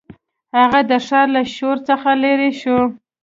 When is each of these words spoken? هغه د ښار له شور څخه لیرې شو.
هغه 0.57 0.79
د 0.89 0.91
ښار 1.05 1.27
له 1.35 1.43
شور 1.55 1.77
څخه 1.89 2.09
لیرې 2.23 2.51
شو. 2.61 2.79